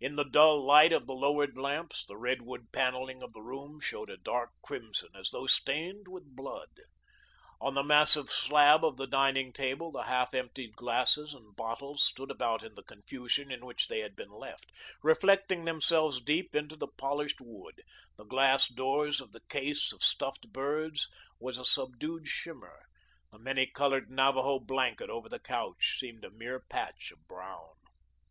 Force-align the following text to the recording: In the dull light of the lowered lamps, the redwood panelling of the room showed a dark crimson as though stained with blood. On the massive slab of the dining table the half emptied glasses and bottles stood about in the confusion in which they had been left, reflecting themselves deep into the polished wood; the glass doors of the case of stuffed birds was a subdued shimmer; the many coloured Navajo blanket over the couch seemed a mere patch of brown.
In 0.00 0.16
the 0.16 0.24
dull 0.24 0.64
light 0.64 0.90
of 0.94 1.06
the 1.06 1.12
lowered 1.12 1.58
lamps, 1.58 2.02
the 2.08 2.16
redwood 2.16 2.72
panelling 2.72 3.22
of 3.22 3.34
the 3.34 3.42
room 3.42 3.78
showed 3.78 4.08
a 4.08 4.16
dark 4.16 4.52
crimson 4.62 5.10
as 5.14 5.28
though 5.28 5.46
stained 5.46 6.08
with 6.08 6.34
blood. 6.34 6.70
On 7.60 7.74
the 7.74 7.82
massive 7.82 8.30
slab 8.30 8.82
of 8.86 8.96
the 8.96 9.06
dining 9.06 9.52
table 9.52 9.92
the 9.92 10.04
half 10.04 10.32
emptied 10.32 10.76
glasses 10.76 11.34
and 11.34 11.54
bottles 11.54 12.02
stood 12.06 12.30
about 12.30 12.62
in 12.62 12.74
the 12.74 12.82
confusion 12.82 13.50
in 13.52 13.66
which 13.66 13.88
they 13.88 14.00
had 14.00 14.16
been 14.16 14.30
left, 14.30 14.72
reflecting 15.02 15.66
themselves 15.66 16.22
deep 16.22 16.54
into 16.56 16.74
the 16.76 16.88
polished 16.88 17.42
wood; 17.42 17.82
the 18.16 18.24
glass 18.24 18.68
doors 18.68 19.20
of 19.20 19.32
the 19.32 19.42
case 19.50 19.92
of 19.92 20.02
stuffed 20.02 20.50
birds 20.54 21.10
was 21.38 21.58
a 21.58 21.66
subdued 21.66 22.28
shimmer; 22.28 22.86
the 23.30 23.38
many 23.38 23.66
coloured 23.66 24.08
Navajo 24.10 24.58
blanket 24.58 25.10
over 25.10 25.28
the 25.28 25.38
couch 25.38 25.98
seemed 26.00 26.24
a 26.24 26.30
mere 26.30 26.60
patch 26.66 27.10
of 27.12 27.28
brown. 27.28 27.74